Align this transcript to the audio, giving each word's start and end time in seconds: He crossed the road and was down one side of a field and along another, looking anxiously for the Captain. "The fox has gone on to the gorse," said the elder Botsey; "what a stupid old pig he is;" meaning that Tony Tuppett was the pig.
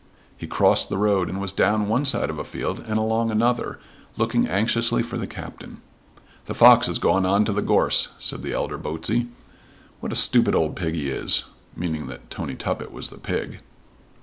He 0.35 0.47
crossed 0.47 0.89
the 0.89 0.97
road 0.97 1.29
and 1.29 1.39
was 1.39 1.51
down 1.51 1.87
one 1.87 2.05
side 2.05 2.31
of 2.31 2.39
a 2.39 2.43
field 2.43 2.79
and 2.87 2.97
along 2.97 3.29
another, 3.29 3.79
looking 4.17 4.47
anxiously 4.47 5.03
for 5.03 5.15
the 5.15 5.27
Captain. 5.27 5.79
"The 6.47 6.55
fox 6.55 6.87
has 6.87 6.97
gone 6.97 7.23
on 7.23 7.45
to 7.45 7.53
the 7.53 7.61
gorse," 7.61 8.07
said 8.17 8.41
the 8.41 8.51
elder 8.51 8.79
Botsey; 8.79 9.27
"what 9.99 10.11
a 10.11 10.15
stupid 10.15 10.55
old 10.55 10.75
pig 10.75 10.95
he 10.95 11.09
is;" 11.11 11.43
meaning 11.75 12.07
that 12.07 12.31
Tony 12.31 12.55
Tuppett 12.55 12.91
was 12.91 13.09
the 13.09 13.19
pig. 13.19 13.59